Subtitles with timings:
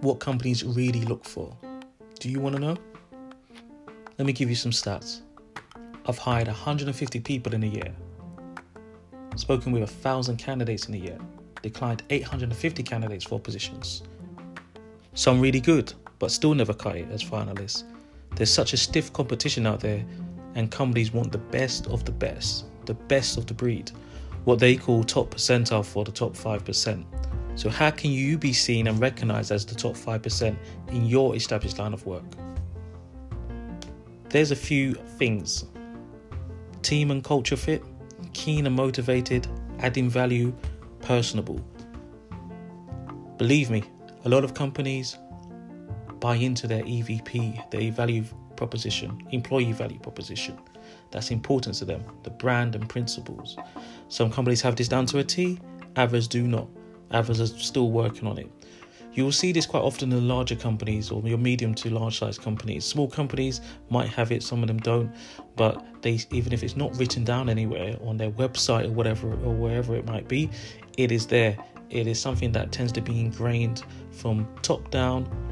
[0.00, 1.54] What companies really look for.
[2.18, 2.76] Do you want to know?
[4.16, 5.20] Let me give you some stats.
[6.06, 7.94] I've hired 150 people in a year,
[9.36, 11.18] spoken with 1,000 candidates in a year,
[11.60, 14.02] declined 850 candidates for positions.
[15.12, 17.82] Some really good, but still never cut it as finalists.
[18.36, 20.02] There's such a stiff competition out there,
[20.54, 23.90] and companies want the best of the best, the best of the breed,
[24.44, 27.04] what they call top percentile for the top 5%.
[27.54, 30.56] So, how can you be seen and recognized as the top 5%
[30.90, 32.24] in your established line of work?
[34.28, 35.64] There's a few things
[36.82, 37.82] team and culture fit,
[38.32, 39.48] keen and motivated,
[39.80, 40.54] adding value,
[41.00, 41.60] personable.
[43.36, 43.82] Believe me,
[44.24, 45.18] a lot of companies
[46.20, 48.24] buy into their EVP, their value
[48.58, 50.58] proposition, employee value proposition.
[51.10, 53.56] That's important to them, the brand and principles.
[54.08, 55.58] Some companies have this down to a T,
[55.96, 56.68] others do not.
[57.12, 58.50] Others are still working on it.
[59.14, 62.38] You will see this quite often in larger companies or your medium to large size
[62.38, 62.84] companies.
[62.84, 65.10] Small companies might have it, some of them don't,
[65.56, 69.54] but they even if it's not written down anywhere on their website or whatever or
[69.54, 70.50] wherever it might be,
[70.98, 71.56] it is there.
[71.90, 75.47] It is something that tends to be ingrained from top down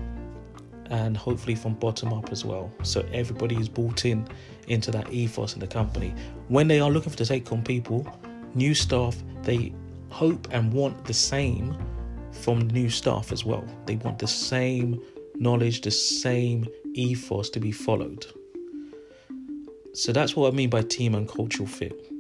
[0.91, 2.71] and hopefully from bottom up as well.
[2.83, 4.27] So everybody is bought in
[4.69, 6.15] into that ethos in the company.
[6.49, 8.07] When they are looking for to take on people,
[8.55, 9.73] new staff, they
[10.11, 11.77] hope and want the same
[12.33, 13.65] from new staff as well.
[13.87, 15.01] They want the same
[15.35, 18.27] knowledge, the same ethos to be followed.
[19.93, 22.13] So that's what I mean by team and cultural fit.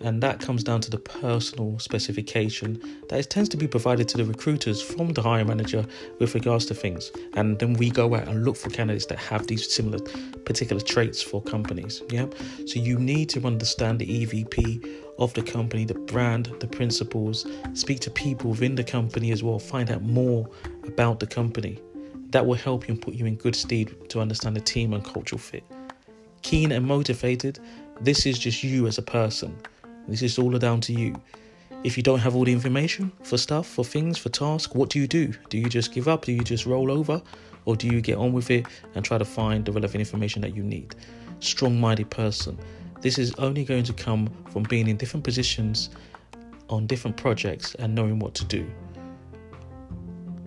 [0.00, 4.18] And that comes down to the personal specification that it tends to be provided to
[4.18, 5.86] the recruiters from the hiring manager
[6.18, 7.10] with regards to things.
[7.34, 9.98] And then we go out and look for candidates that have these similar
[10.44, 12.02] particular traits for companies.
[12.10, 12.26] Yeah.
[12.66, 14.86] So you need to understand the EVP
[15.18, 19.58] of the company, the brand, the principles, speak to people within the company as well,
[19.58, 20.48] find out more
[20.86, 21.80] about the company.
[22.30, 25.02] That will help you and put you in good stead to understand the team and
[25.02, 25.64] cultural fit.
[26.42, 27.58] Keen and motivated,
[28.00, 29.56] this is just you as a person.
[30.08, 31.20] This is all down to you.
[31.82, 34.98] If you don't have all the information for stuff, for things, for tasks, what do
[34.98, 35.32] you do?
[35.50, 36.24] Do you just give up?
[36.24, 37.20] Do you just roll over?
[37.64, 40.54] Or do you get on with it and try to find the relevant information that
[40.54, 40.94] you need?
[41.40, 42.58] Strong minded person.
[43.00, 45.90] This is only going to come from being in different positions
[46.68, 48.68] on different projects and knowing what to do.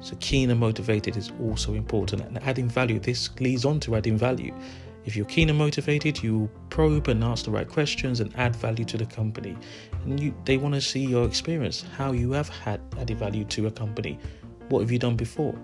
[0.02, 2.22] So, keen and motivated is also important.
[2.24, 4.54] And adding value, this leads on to adding value.
[5.10, 8.86] If you're keen and motivated, you probe and ask the right questions and add value
[8.86, 9.58] to the company.
[10.04, 13.66] And you, they want to see your experience, how you have had added value to
[13.66, 14.20] a company.
[14.68, 15.56] What have you done before?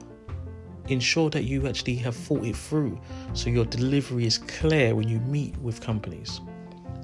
[0.87, 2.99] Ensure that you actually have thought it through
[3.33, 6.41] so your delivery is clear when you meet with companies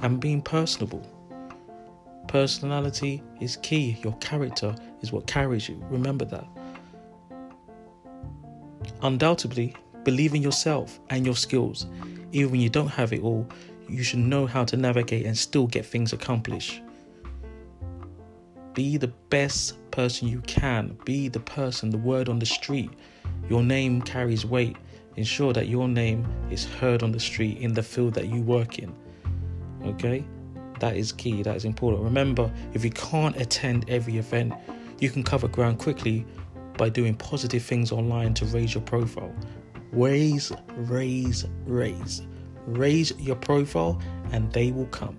[0.02, 1.08] and being personable.
[2.28, 4.00] Personality is key.
[4.04, 5.80] Your character is what carries you.
[5.92, 6.48] Remember that.
[9.04, 11.86] Undoubtedly, believe in yourself and your skills.
[12.32, 13.48] Even when you don't have it all,
[13.90, 16.82] you should know how to navigate and still get things accomplished.
[18.74, 20.98] Be the best person you can.
[21.04, 22.92] Be the person, the word on the street.
[23.50, 24.78] Your name carries weight.
[25.18, 28.80] Ensure that your name is heard on the street in the field that you work
[28.80, 28.96] in.
[29.84, 30.26] Okay?
[30.80, 32.04] That is key, that is important.
[32.04, 34.54] Remember, if you can't attend every event,
[35.00, 36.26] you can cover ground quickly
[36.78, 39.36] by doing positive things online to raise your profile.
[39.92, 42.22] Raise, raise, raise.
[42.66, 45.18] Raise your profile and they will come.